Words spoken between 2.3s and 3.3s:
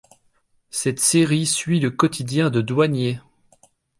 de douaniers.